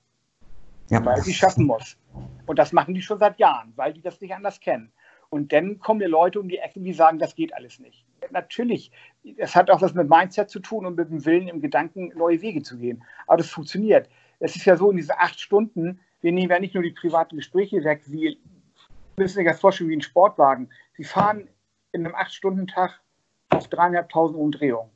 [0.90, 1.04] ja.
[1.04, 1.98] weil sie schaffen muss.
[2.46, 4.92] Und das machen die schon seit Jahren, weil die das nicht anders kennen.
[5.30, 8.06] Und dann kommen die Leute um die Ecke, die sagen, das geht alles nicht.
[8.32, 8.92] Natürlich,
[9.38, 12.42] es hat auch was mit Mindset zu tun und mit dem Willen im Gedanken, neue
[12.42, 13.04] Wege zu gehen.
[13.28, 14.08] Aber das funktioniert.
[14.40, 17.36] Es ist ja so, in diesen acht Stunden, wir nehmen ja nicht nur die privaten
[17.38, 18.40] Gespräche weg, Sie
[19.18, 20.70] müssen sich das vorstellen wie ein Sportwagen.
[20.94, 21.48] Sie fahren
[21.92, 23.02] in einem acht-Stunden-Tag
[23.50, 24.92] auf dreieinhalbtausend Umdrehungen.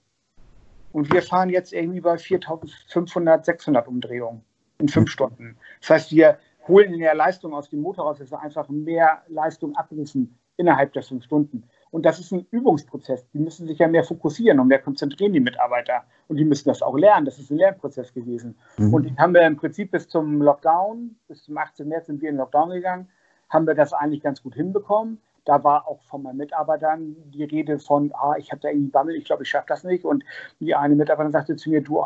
[0.91, 4.43] Und wir fahren jetzt irgendwie bei 4500, 600 Umdrehungen
[4.79, 5.57] in fünf Stunden.
[5.81, 6.37] Das heißt, wir
[6.67, 11.03] holen mehr Leistung aus dem Motor raus, dass wir einfach mehr Leistung abrufen innerhalb der
[11.03, 11.63] fünf Stunden.
[11.91, 13.25] Und das ist ein Übungsprozess.
[13.31, 16.03] Die müssen sich ja mehr fokussieren und mehr konzentrieren, die Mitarbeiter.
[16.27, 17.25] Und die müssen das auch lernen.
[17.25, 18.55] Das ist ein Lernprozess gewesen.
[18.77, 18.93] Mhm.
[18.93, 21.87] Und den haben wir im Prinzip bis zum Lockdown, bis zum 18.
[21.87, 23.09] März sind wir in Lockdown gegangen,
[23.49, 25.19] haben wir das eigentlich ganz gut hinbekommen.
[25.45, 29.15] Da war auch von meinen Mitarbeitern die Rede von, ah, ich habe da irgendwie Bammel,
[29.15, 30.05] ich glaube, ich schaffe das nicht.
[30.05, 30.23] Und
[30.59, 32.05] die eine Mitarbeiterin sagte zu mir, du, oh,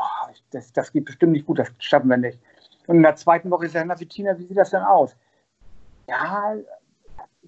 [0.52, 2.40] das, das geht bestimmt nicht gut, das schaffen wir nicht.
[2.88, 5.16] Und in der zweiten Woche ist er, na, Tina, wie sieht das denn aus?
[6.08, 6.56] Ja,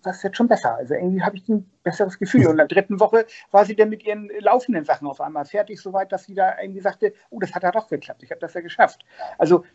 [0.01, 0.75] das ist jetzt schon besser.
[0.75, 2.45] Also irgendwie habe ich ein besseres Gefühl.
[2.45, 5.81] Und in der dritten Woche war sie dann mit ihren laufenden Sachen auf einmal fertig,
[5.81, 8.53] soweit, dass sie da irgendwie sagte, oh, das hat ja doch geklappt, ich habe das
[8.53, 9.03] ja geschafft.
[9.37, 9.65] Also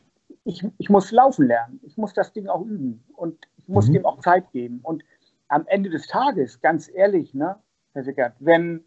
[0.45, 3.95] ich, ich muss laufen lernen, ich muss das Ding auch üben und ich muss mhm.
[3.95, 4.81] dem auch Zeit geben.
[4.83, 5.05] Und
[5.49, 7.57] am Ende des Tages, ganz ehrlich, ne,
[7.93, 8.85] Herr Sickert, wenn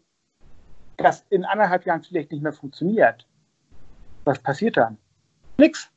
[0.96, 3.26] das in anderthalb Jahren vielleicht nicht mehr funktioniert,
[4.24, 4.96] was passiert dann?
[5.58, 5.90] Nix.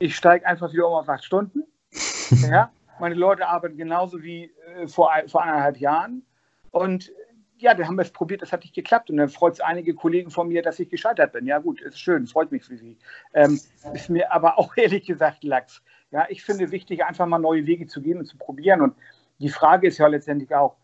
[0.00, 1.62] Ich steige einfach wieder um auf acht Stunden.
[2.50, 6.24] ja, meine Leute arbeiten genauso wie äh, vor, vor anderthalb Jahren.
[6.70, 7.12] Und
[7.58, 9.10] ja, dann haben wir es probiert, das hat nicht geklappt.
[9.10, 11.46] Und dann freut es einige Kollegen von mir, dass ich gescheitert bin.
[11.46, 12.96] Ja, gut, ist schön, freut mich für sie.
[13.34, 13.60] Ähm,
[13.92, 15.82] ist mir aber auch ehrlich gesagt Lachs.
[16.10, 18.80] Ja, ich finde wichtig, einfach mal neue Wege zu gehen und zu probieren.
[18.80, 18.94] Und
[19.38, 20.76] die Frage ist ja letztendlich auch,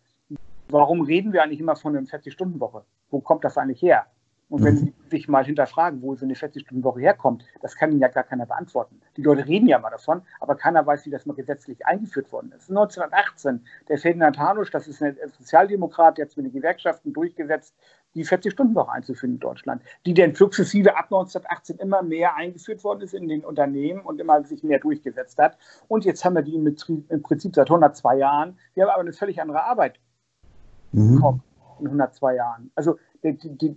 [0.69, 2.85] warum reden wir eigentlich immer von einer 40-Stunden-Woche?
[3.11, 4.07] Wo kommt das eigentlich her?
[4.49, 4.79] Und wenn mhm.
[4.79, 8.47] Sie sich mal hinterfragen, wo so eine 40-Stunden-Woche herkommt, das kann Ihnen ja gar keiner
[8.47, 9.01] beantworten.
[9.17, 12.53] Die Leute reden ja mal davon, aber keiner weiß, wie das mal gesetzlich eingeführt worden
[12.57, 12.71] ist.
[12.71, 17.75] 1918, der Ferdinand Hanusch, das ist ein Sozialdemokrat, der hat es mit den Gewerkschaften durchgesetzt,
[18.15, 23.15] die 40-Stunden-Woche einzuführen in Deutschland, die dann sukzessive ab 1918 immer mehr eingeführt worden ist
[23.15, 25.59] in den Unternehmen und immer sich mehr durchgesetzt hat.
[25.89, 28.59] Und jetzt haben wir die im Prinzip seit 102 Jahren.
[28.75, 29.99] Wir haben aber eine völlig andere Arbeit
[30.93, 31.41] mhm.
[31.81, 32.71] in 102 Jahren.
[32.75, 33.77] Also die, die,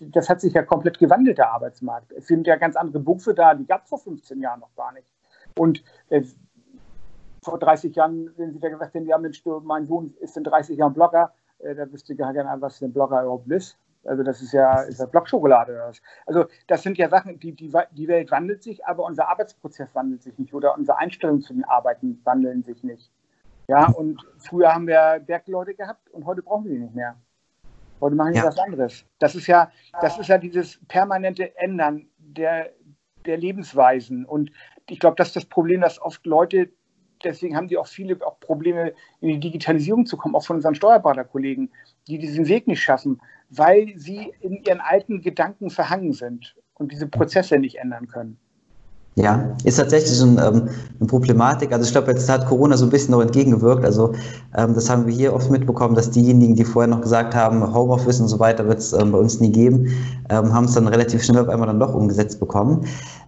[0.00, 2.12] das hat sich ja komplett gewandelt, der Arbeitsmarkt.
[2.12, 4.92] Es sind ja ganz andere Berufe da, die gab es vor 15 Jahren noch gar
[4.92, 5.06] nicht.
[5.58, 6.22] Und äh,
[7.42, 10.44] vor 30 Jahren, wenn Sie da gesagt hätten, ja Mensch, du, mein Sohn ist in
[10.44, 13.78] 30 Jahren Blogger, äh, da wüsste ich gar nicht, was ein Blogger überhaupt ist.
[14.04, 16.00] Also das ist ja, ist ja Blockschokolade oder was.
[16.26, 20.22] Also das sind ja Sachen, die, die, die Welt wandelt sich, aber unser Arbeitsprozess wandelt
[20.22, 23.10] sich nicht oder unsere Einstellungen zu den Arbeiten wandeln sich nicht.
[23.68, 27.16] Ja, und früher haben wir Bergleute gehabt und heute brauchen wir die nicht mehr.
[28.00, 28.44] Heute machen die ja.
[28.44, 29.04] was anderes.
[29.18, 32.72] Das ist ja, das ist ja dieses permanente Ändern der,
[33.24, 34.24] der Lebensweisen.
[34.24, 34.50] Und
[34.88, 36.70] ich glaube, das ist das Problem, dass oft Leute,
[37.24, 40.74] deswegen haben die auch viele auch Probleme, in die Digitalisierung zu kommen, auch von unseren
[40.74, 41.72] Steuerberaterkollegen,
[42.06, 47.06] die diesen Weg nicht schaffen, weil sie in ihren alten Gedanken verhangen sind und diese
[47.06, 48.38] Prozesse nicht ändern können.
[49.18, 50.68] Ja, ist tatsächlich ein, ähm,
[51.00, 51.72] eine Problematik.
[51.72, 53.82] Also ich glaube, jetzt hat Corona so ein bisschen noch entgegengewirkt.
[53.82, 54.12] Also
[54.54, 58.20] ähm, das haben wir hier oft mitbekommen, dass diejenigen, die vorher noch gesagt haben, Homeoffice
[58.20, 59.86] und so weiter wird es ähm, bei uns nie geben,
[60.28, 62.84] ähm, haben es dann relativ schnell auf einmal dann doch umgesetzt bekommen.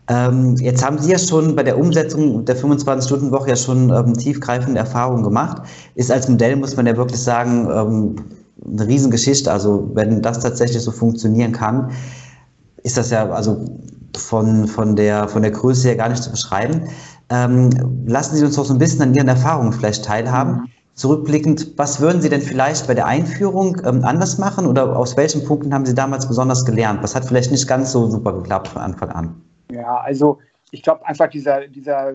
[0.08, 4.78] Ähm, jetzt haben Sie ja schon bei der Umsetzung der 25-Stunden-Woche ja schon ähm, tiefgreifende
[4.78, 5.62] Erfahrungen gemacht.
[5.94, 9.50] Ist als Modell, muss man ja wirklich sagen, eine Riesengeschichte.
[9.50, 11.92] Also wenn das tatsächlich so funktionieren kann,
[12.82, 13.64] ist das ja, also
[14.18, 16.88] von, von, der, von der Größe her gar nicht zu beschreiben.
[17.30, 17.70] Ähm,
[18.06, 20.70] lassen Sie uns doch so ein bisschen an Ihren Erfahrungen vielleicht teilhaben.
[20.94, 25.44] Zurückblickend, was würden Sie denn vielleicht bei der Einführung ähm, anders machen oder aus welchen
[25.44, 27.02] Punkten haben Sie damals besonders gelernt?
[27.02, 29.42] Was hat vielleicht nicht ganz so super geklappt von Anfang an?
[29.70, 30.38] Ja, also
[30.70, 32.14] ich glaube einfach dieser, dieser,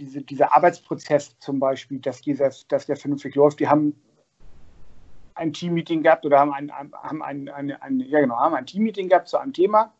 [0.00, 3.94] diese, dieser Arbeitsprozess zum Beispiel, dass, dieser, dass der vernünftig läuft, die haben
[5.34, 9.08] ein Teammeeting gehabt oder haben ein, haben ein, ein, ein, ja genau, haben ein Teammeeting
[9.08, 9.92] gehabt zu einem Thema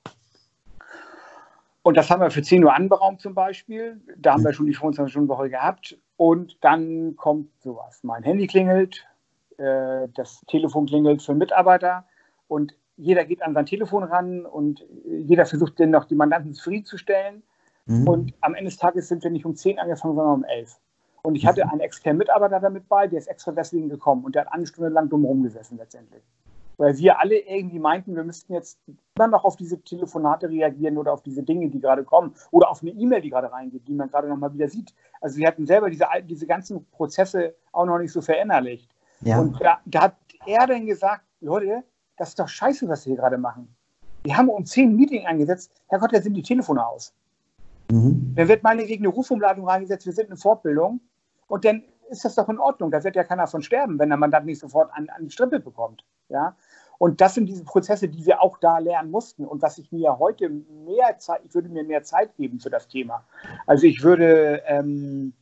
[1.83, 4.01] und das haben wir für 10 Uhr anberaumt zum Beispiel.
[4.17, 5.97] Da haben wir schon die 25-Stunden-Woche gehabt.
[6.17, 8.01] Und dann kommt sowas.
[8.03, 9.07] Mein Handy klingelt,
[9.59, 12.05] äh, das Telefon klingelt für einen Mitarbeiter
[12.49, 17.45] und jeder geht an sein Telefon ran und jeder versucht dann noch die Mandanten zufriedenzustellen.
[17.87, 18.09] Mhm.
[18.09, 20.77] Und am Ende des Tages sind wir nicht um 10 angefangen, sondern um 11.
[21.23, 24.47] Und ich hatte einen externen Mitarbeiter damit bei, der ist extra deswegen gekommen und der
[24.47, 26.23] hat eine Stunde lang dumm rumgesessen letztendlich
[26.79, 28.79] weil wir alle irgendwie meinten, wir müssten jetzt
[29.17, 32.83] immer noch auf diese Telefonate reagieren oder auf diese Dinge, die gerade kommen oder auf
[32.83, 34.95] eine E-Mail, die gerade reingeht, die man gerade nochmal wieder sieht.
[35.21, 38.89] Also wir hatten selber diese, diese ganzen Prozesse auch noch nicht so verinnerlicht.
[39.21, 39.41] Ja.
[39.41, 41.83] Und da, da hat er dann gesagt, Leute,
[42.17, 43.75] das ist doch scheiße, was wir hier gerade machen.
[44.23, 47.13] Wir haben um 10 Meeting angesetzt, Herrgott, da sind die Telefone aus.
[47.91, 48.35] Mhm.
[48.37, 51.01] Dann wird meinetwegen eine Rufumladung reingesetzt, wir sind in Fortbildung
[51.49, 52.91] und dann ist das doch in Ordnung.
[52.91, 55.61] Da wird ja keiner von sterben, wenn der Mandant nicht sofort an, an die Strippe
[55.61, 56.05] bekommt.
[56.29, 56.57] Ja?
[56.99, 59.45] Und das sind diese Prozesse, die wir auch da lernen mussten.
[59.45, 62.89] Und was ich mir heute mehr Zeit, ich würde mir mehr Zeit geben für das
[62.89, 63.25] Thema.
[63.67, 65.33] Also ich würde, ähm,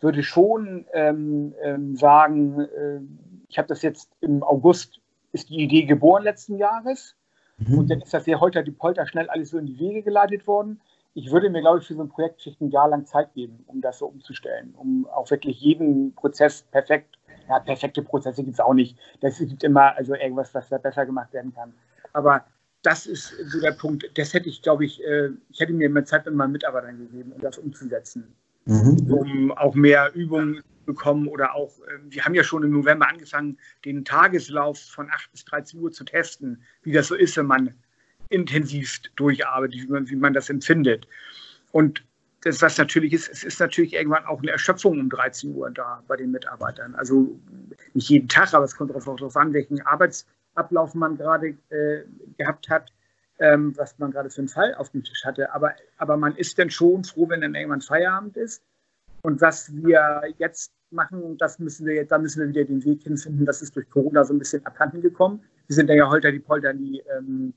[0.00, 3.00] würde schon ähm, ähm, sagen, äh,
[3.48, 5.00] ich habe das jetzt im August,
[5.32, 7.16] ist die Idee geboren letzten Jahres.
[7.56, 7.78] Mhm.
[7.78, 10.46] Und dann ist das ja heute die Polter schnell alles so in die Wege geleitet
[10.46, 10.80] worden.
[11.14, 13.80] Ich würde mir, glaube ich, für so ein Projekt ein Jahr lang Zeit geben, um
[13.80, 17.16] das so umzustellen, um auch wirklich jeden Prozess perfekt
[17.48, 18.98] ja, perfekte Prozesse gibt es auch nicht.
[19.20, 21.72] Das gibt immer also irgendwas, was da besser gemacht werden kann.
[22.12, 22.44] Aber
[22.82, 24.10] das ist so der Punkt.
[24.14, 27.32] Das hätte ich, glaube ich, äh, ich hätte mir mehr Zeit mit meinen Mitarbeitern gegeben,
[27.32, 28.34] um das umzusetzen.
[28.66, 29.12] Mhm.
[29.12, 33.08] Um auch mehr Übungen zu bekommen oder auch, äh, wir haben ja schon im November
[33.08, 37.46] angefangen, den Tageslauf von 8 bis 13 Uhr zu testen, wie das so ist, wenn
[37.46, 37.74] man
[38.28, 41.06] intensiv durcharbeitet, wie man, wie man das empfindet.
[41.72, 42.04] Und
[42.44, 46.02] das, was natürlich ist, es ist natürlich irgendwann auch eine Erschöpfung um 13 Uhr da
[46.06, 46.94] bei den Mitarbeitern.
[46.94, 47.40] Also
[47.94, 52.04] nicht jeden Tag, aber es kommt darauf an, welchen Arbeitsablauf man gerade äh,
[52.36, 52.92] gehabt hat,
[53.38, 55.54] ähm, was man gerade für einen Fall auf dem Tisch hatte.
[55.54, 58.62] Aber, aber man ist dann schon froh, wenn dann irgendwann Feierabend ist.
[59.22, 63.46] Und was wir jetzt machen, das müssen wir da müssen wir wieder den Weg hinfinden.
[63.46, 65.42] Das ist durch Corona so ein bisschen abhanden gekommen.
[65.66, 67.54] Wir sind ja holter die Polter die ähm,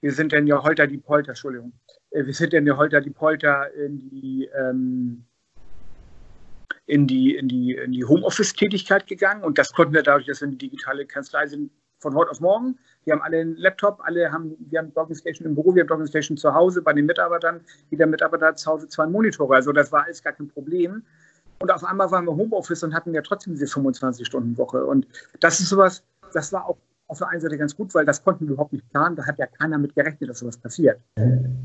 [0.00, 1.72] wir sind denn ja Holter die Polter, Entschuldigung,
[2.10, 5.24] äh, wir sind denn ja Holter die Polter in die, ähm,
[6.86, 10.48] in die, in die, in die Homeoffice-Tätigkeit gegangen und das konnten wir dadurch, dass wir
[10.48, 12.78] eine digitale Kanzlei sind, von heute auf morgen.
[13.04, 15.88] Wir haben alle einen Laptop, alle haben, wir haben Docking Station im Büro, wir haben
[15.88, 17.60] Docking Station zu Hause bei den Mitarbeitern.
[17.90, 21.02] Jeder Mitarbeiter hat zu Hause zwei Monitore, also das war alles gar kein Problem.
[21.60, 24.84] Und auf einmal waren wir Homeoffice und hatten ja trotzdem diese 25-Stunden-Woche.
[24.84, 25.08] Und
[25.40, 26.76] das ist sowas, das war auch
[27.08, 29.16] auf der einen Seite ganz gut, weil das konnten wir überhaupt nicht planen.
[29.16, 31.00] Da hat ja keiner mit gerechnet, dass sowas passiert.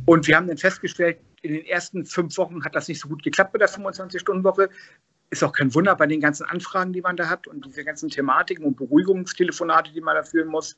[0.06, 3.24] Und wir haben dann festgestellt, in den ersten fünf Wochen hat das nicht so gut
[3.24, 4.70] geklappt mit der 25-Stunden-Woche.
[5.30, 8.10] Ist auch kein Wunder bei den ganzen Anfragen, die man da hat und diese ganzen
[8.10, 10.78] Thematiken und Beruhigungstelefonate, die man da führen muss.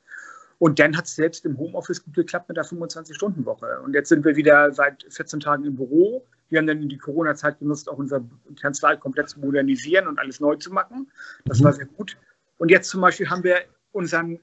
[0.58, 3.82] Und dann hat es selbst im Homeoffice gut geklappt mit der 25-Stunden-Woche.
[3.84, 6.26] Und jetzt sind wir wieder seit 14 Tagen im Büro.
[6.50, 8.24] Wir haben dann die Corona-Zeit genutzt, auch unser
[8.60, 11.12] Kanzlei komplett zu modernisieren und alles neu zu machen.
[11.44, 12.18] Das war sehr gut.
[12.58, 13.58] Und jetzt zum Beispiel haben wir
[13.92, 14.40] unseren,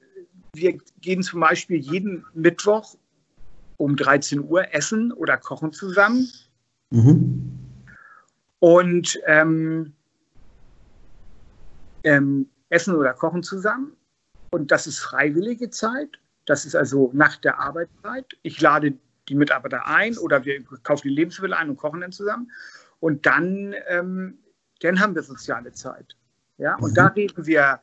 [0.53, 2.95] wir gehen zum Beispiel jeden Mittwoch
[3.77, 6.29] um 13 Uhr essen oder kochen zusammen.
[6.91, 7.59] Mhm.
[8.59, 9.93] Und ähm,
[12.03, 13.93] ähm, essen oder kochen zusammen.
[14.51, 16.19] Und das ist freiwillige Zeit.
[16.45, 18.37] Das ist also nach der Arbeitszeit.
[18.43, 18.93] Ich lade
[19.27, 22.51] die Mitarbeiter ein oder wir kaufen die Lebensmittel ein und kochen dann zusammen.
[22.99, 24.37] Und dann, ähm,
[24.81, 26.15] dann haben wir soziale Zeit.
[26.57, 26.75] Ja?
[26.75, 26.95] Und mhm.
[26.95, 27.79] da reden wir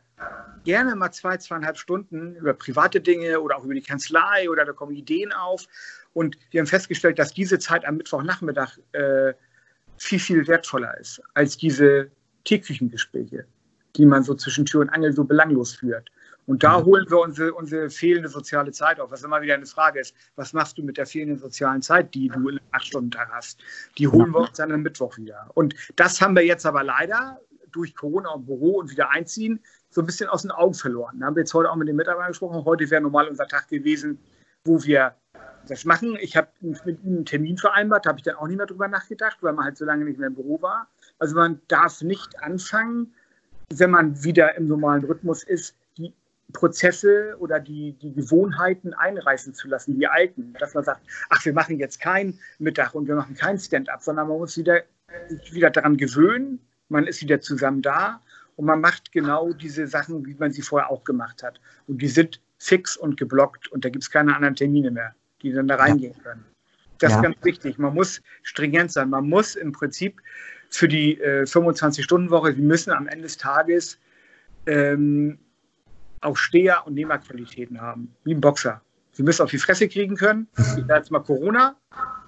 [0.65, 4.73] gerne mal zwei, zweieinhalb Stunden über private Dinge oder auch über die Kanzlei oder da
[4.73, 5.67] kommen Ideen auf.
[6.13, 9.33] Und wir haben festgestellt, dass diese Zeit am Mittwochnachmittag äh,
[9.97, 12.11] viel, viel wertvoller ist als diese
[12.45, 13.45] Teeküchengespräche,
[13.97, 16.11] die man so zwischen Tür und Angel so belanglos führt.
[16.47, 16.85] Und da mhm.
[16.85, 19.11] holen wir unsere, unsere fehlende soziale Zeit auf.
[19.11, 22.29] Was immer wieder eine Frage ist, was machst du mit der fehlenden sozialen Zeit, die
[22.29, 23.61] du in acht Stunden Tag hast?
[23.99, 25.51] Die holen wir uns dann am Mittwoch wieder.
[25.55, 30.01] Und das haben wir jetzt aber leider durch Corona und Büro und wieder einziehen so
[30.01, 31.19] ein bisschen aus den Augen verloren.
[31.21, 32.65] Da haben wir jetzt heute auch mit den Mitarbeitern gesprochen.
[32.65, 34.19] Heute wäre normal unser Tag gewesen,
[34.65, 35.15] wo wir
[35.67, 36.17] das machen.
[36.21, 39.39] Ich habe mit ihm einen Termin vereinbart, habe ich dann auch nicht mehr drüber nachgedacht,
[39.43, 40.89] weil man halt so lange nicht mehr im Büro war.
[41.19, 43.15] Also man darf nicht anfangen,
[43.73, 45.77] wenn man wieder im normalen Rhythmus ist,
[46.53, 50.55] Prozesse oder die, die Gewohnheiten einreißen zu lassen, die alten.
[50.59, 54.29] Dass man sagt, ach, wir machen jetzt kein Mittag und wir machen kein Stand-up, sondern
[54.29, 54.83] man muss wieder,
[55.29, 58.21] sich wieder daran gewöhnen, man ist wieder zusammen da
[58.61, 61.59] und man macht genau diese Sachen, wie man sie vorher auch gemacht hat.
[61.87, 65.51] Und die sind fix und geblockt und da gibt es keine anderen Termine mehr, die
[65.51, 66.45] dann da reingehen können.
[66.99, 67.17] Das ja.
[67.17, 67.79] ist ganz wichtig.
[67.79, 69.09] Man muss stringent sein.
[69.09, 70.21] Man muss im Prinzip
[70.69, 73.99] für die äh, 25-Stunden-Woche, wir müssen am Ende des Tages
[74.67, 75.39] ähm,
[76.21, 78.83] auch Steher- und Nehmerqualitäten haben, wie ein Boxer.
[79.13, 80.49] Sie müssen auf die Fresse kriegen können.
[80.59, 81.77] Ich sage jetzt mal Corona.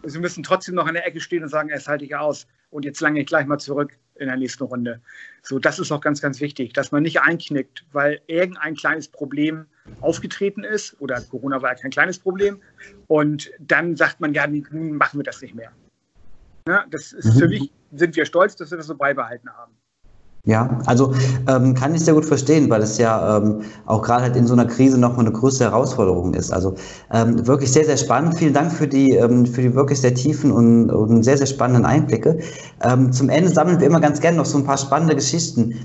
[0.03, 2.47] Sie müssen trotzdem noch in der Ecke stehen und sagen, es halte ich aus.
[2.71, 5.01] Und jetzt lange ich gleich mal zurück in der nächsten Runde.
[5.43, 9.67] So, das ist auch ganz, ganz wichtig, dass man nicht einknickt, weil irgendein kleines Problem
[10.01, 12.61] aufgetreten ist oder Corona war ja kein kleines Problem.
[13.07, 15.73] Und dann sagt man, ja, nun machen wir das nicht mehr.
[16.69, 17.51] Ja, das ist für mhm.
[17.51, 19.73] mich, sind wir stolz, dass wir das so beibehalten haben.
[20.45, 21.15] Ja, also
[21.47, 24.55] ähm, kann ich sehr gut verstehen, weil es ja ähm, auch gerade halt in so
[24.55, 26.53] einer Krise nochmal eine größere Herausforderung ist.
[26.53, 26.75] Also
[27.13, 28.37] ähm, wirklich sehr, sehr spannend.
[28.37, 31.85] Vielen Dank für die, ähm, für die wirklich sehr tiefen und, und sehr, sehr spannenden
[31.85, 32.41] Einblicke.
[32.83, 35.77] Ähm, zum Ende sammeln wir immer ganz gerne noch so ein paar spannende Geschichten.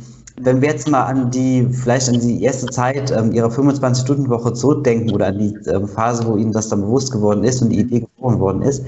[0.41, 5.13] Wenn wir jetzt mal an die, vielleicht an die erste Zeit ähm, Ihrer 25-Stunden-Woche zurückdenken
[5.13, 5.53] oder an die
[5.85, 8.83] Phase, wo Ihnen das dann bewusst geworden ist und die Idee geboren worden ist,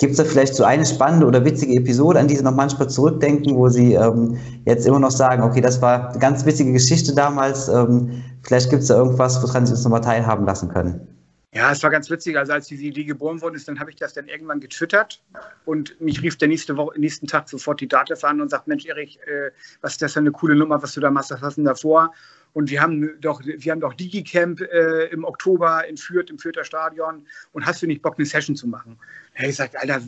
[0.00, 2.90] Gibt es da vielleicht so eine spannende oder witzige Episode, an die Sie noch manchmal
[2.90, 7.14] zurückdenken, wo Sie ähm, jetzt immer noch sagen, okay, das war eine ganz witzige Geschichte
[7.14, 7.68] damals.
[7.68, 11.06] Ähm, vielleicht gibt es da irgendwas, woran Sie uns nochmal teilhaben lassen können.
[11.54, 12.36] Ja, es war ganz witzig.
[12.36, 15.22] Also als diese Idee geboren worden ist, dann habe ich das dann irgendwann getwittert
[15.64, 18.86] und mich rief der nächste Woche, nächsten Tag sofort die Datev an und sagt, Mensch,
[18.86, 21.56] Erik, äh, was ist das für eine coole Nummer, was du da machst, was hast
[21.56, 22.12] du denn da vor?
[22.54, 26.64] Und wir haben doch, wir haben doch Digicamp äh, im Oktober in Fürth, im Fürther
[26.64, 27.26] Stadion.
[27.52, 28.98] Und hast du nicht Bock, eine Session zu machen?
[29.32, 30.00] Hey, ich sage, Alter,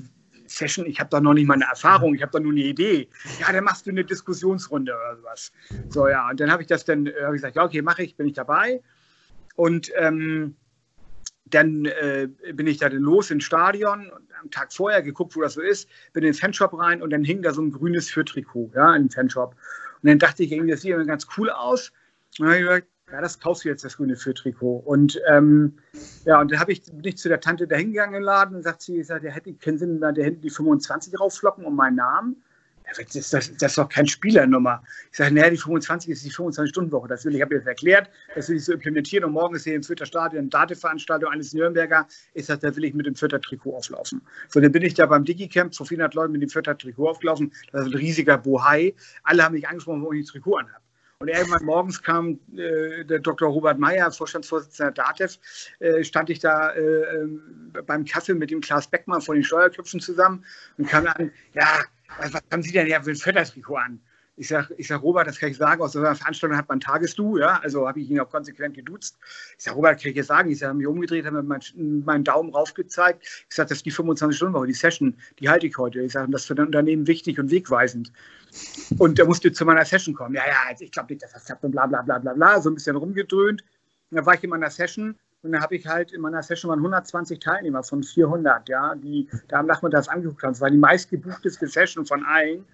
[0.46, 3.09] Session, ich habe da noch nicht mal eine Erfahrung, ich habe da nur eine Idee.
[3.40, 5.52] Ja, dann machst du eine Diskussionsrunde oder sowas.
[5.88, 8.04] So, ja, und dann habe ich das dann, äh, habe ich gesagt, ja, okay, mache
[8.04, 8.80] ich, bin ich dabei.
[9.56, 10.54] Und ähm,
[11.46, 15.61] dann äh, bin ich da los ins Stadion am Tag vorher geguckt, wo das so
[15.61, 18.94] ist, bin in den Fanshop rein und dann hing da so ein grünes Fürth-Trikot, ja,
[18.94, 19.56] im Fanshop.
[20.02, 21.92] Und dann dachte ich irgendwie, das sieht ganz cool aus.
[22.38, 24.79] Dann habe ich gesagt, ja, das kaufst du jetzt, das grüne Fürth-Trikot.
[24.79, 25.79] Und ähm,
[26.25, 28.62] ja, und dann habe ich, bin ich zu der Tante da hingegangen im Laden und
[28.62, 31.96] sagt sie, ich sag, der hätte, können Sie da hinten die 25 raufflocken um meinen
[31.96, 32.42] Namen?
[32.88, 34.83] Das ist, das, das ist doch keine Spielernummer.
[35.11, 37.09] Ich sage, naja, die 25 ist die 25-Stunden-Woche.
[37.09, 39.25] Das will ich, habe jetzt erklärt, das will ich so implementieren.
[39.25, 42.07] Und morgen ist hier im Fürther Stadion eine Dateveranstaltung eines Nürnberger.
[42.35, 44.22] Ich sage, da will ich mit dem Fürther Trikot auflaufen.
[44.49, 47.53] So, dann bin ich da beim Digicamp vor 400 Leuten mit dem Fürther Trikot aufgelaufen.
[47.72, 48.94] Das ist ein riesiger Bohai.
[49.25, 50.86] Alle haben mich angesprochen, wo ich ein Trikot anhabe.
[51.18, 53.48] Und irgendwann morgens kam äh, der Dr.
[53.48, 55.38] Robert Meyer, Vorstandsvorsitzender DATEV,
[55.79, 59.98] äh, stand ich da äh, ähm, beim Kaffee mit dem Klaas Beckmann von den Steuerköpfen
[59.98, 60.44] zusammen
[60.76, 61.85] und kam an, ja,
[62.18, 64.00] was, haben Sie denn ja für ein Fördertrikot an?
[64.38, 66.79] Ich sage, ich sag, Robert, das kann ich sagen, aus so einer Veranstaltung hat man
[66.79, 69.16] Tagesdu, ja, also habe ich ihn auch konsequent geduzt.
[69.57, 72.25] Ich sage, Robert, kann ich jetzt sagen, ich habe mich umgedreht, habe mir meinen, meinen
[72.25, 73.22] Daumen raufgezeigt.
[73.22, 76.01] Ich sage, das ist die 25-Stunden-Woche, die Session, die halte ich heute.
[76.01, 78.12] Ich sage, das ist für ein Unternehmen wichtig und wegweisend.
[78.99, 80.35] Und er musste zu meiner Session kommen.
[80.35, 82.61] Ja, ja, also ich glaube nicht, dass das klappt und bla bla bla bla bla,
[82.61, 83.62] so ein bisschen rumgedröhnt.
[84.11, 86.70] Und da war ich in meiner Session und da habe ich halt in meiner Session
[86.70, 90.53] waren 120 Teilnehmer von 400, ja, die da am Nachmittag angeguckt haben.
[90.53, 92.64] Das war die meistgebuchteste Session von allen.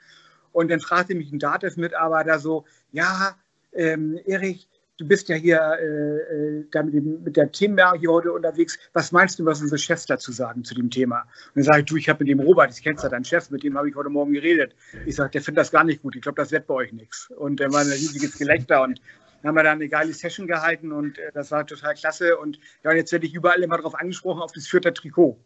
[0.53, 3.37] Und dann fragte mich ein Datev-Mitarbeiter so, ja,
[3.73, 8.11] ähm, Erich, du bist ja hier äh, äh da mit, dem, mit der Thema hier
[8.11, 8.79] heute unterwegs.
[8.93, 11.23] Was meinst du, was unsere Chefs dazu sagen zu dem Thema?
[11.23, 13.51] Und dann sage ich, du, ich habe mit dem Robert, ich kenne ja deinen Chef,
[13.51, 14.75] mit dem habe ich heute Morgen geredet.
[15.07, 16.15] Ich sage, der findet das gar nicht gut.
[16.17, 17.31] Ich glaube, das wird bei euch nichts.
[17.31, 19.01] Und dann war ein riesiges Gelächter und
[19.43, 22.37] dann haben wir dann eine geile Session gehalten und äh, das war total klasse.
[22.39, 25.37] Und ja, jetzt werde ich überall immer darauf angesprochen, auf das vierte Trikot.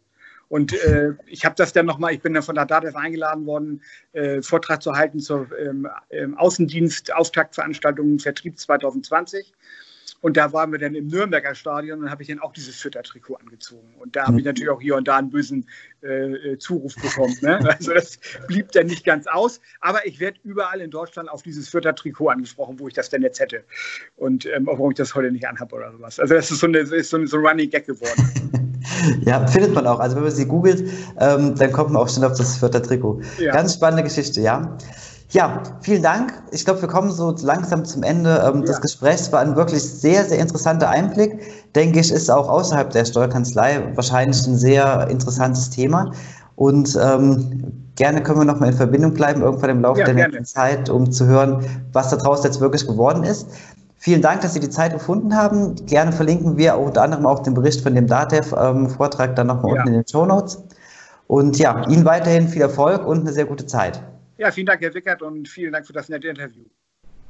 [0.49, 3.81] Und äh, ich habe das dann nochmal, ich bin dann von der DATEV eingeladen worden,
[4.13, 9.53] äh, Vortrag zu halten zur ähm, ähm, Außendienst Auftaktveranstaltung Vertrieb 2020.
[10.21, 13.35] Und da waren wir dann im Nürnberger Stadion und habe ich dann auch dieses Fütter-Trikot
[13.35, 13.93] angezogen.
[13.99, 14.49] Und da habe ich mhm.
[14.49, 15.67] natürlich auch hier und da einen bösen
[16.01, 17.37] äh, äh, Zuruf bekommen.
[17.41, 17.59] Ne?
[17.77, 19.61] Also das blieb dann nicht ganz aus.
[19.79, 23.39] Aber ich werde überall in Deutschland auf dieses Fütter-Trikot angesprochen, wo ich das denn jetzt
[23.39, 23.63] hätte.
[24.15, 26.19] Und ähm, warum ich das heute nicht anhabe oder sowas.
[26.19, 28.63] Also das ist so, eine, ist so ein Running Gag geworden.
[29.25, 29.99] Ja, findet man auch.
[29.99, 33.21] Also wenn man sie googelt, ähm, dann kommt man auch schon auf das vierte Trikot.
[33.39, 33.53] Ja.
[33.53, 34.77] Ganz spannende Geschichte, ja.
[35.31, 36.33] Ja, vielen Dank.
[36.51, 38.67] Ich glaube, wir kommen so langsam zum Ende ähm, ja.
[38.67, 39.31] des Gesprächs.
[39.33, 41.41] War ein wirklich sehr, sehr interessanter Einblick.
[41.75, 46.11] Denke ich, ist auch außerhalb der Steuerkanzlei wahrscheinlich ein sehr interessantes Thema.
[46.55, 50.15] Und ähm, gerne können wir noch mal in Verbindung bleiben, irgendwann im Laufe ja, der
[50.15, 53.47] nächsten Zeit, um zu hören, was da draußen jetzt wirklich geworden ist.
[53.99, 55.75] Vielen Dank, dass Sie die Zeit gefunden haben.
[55.87, 59.81] Gerne verlinken wir unter anderem auch den Bericht von dem DATEV-Vortrag dann nochmal ja.
[59.81, 60.63] unten in den Show Notes.
[61.25, 64.01] Und ja, Ihnen weiterhin viel Erfolg und eine sehr gute Zeit.
[64.37, 66.63] Ja, vielen Dank, Herr Wickert, und vielen Dank für das nette Interview.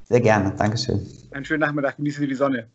[0.03, 0.53] Sehr gerne.
[0.57, 1.05] Dankeschön.
[1.31, 1.97] Einen schönen Nachmittag.
[1.97, 2.67] Genießen Sie die Sonne.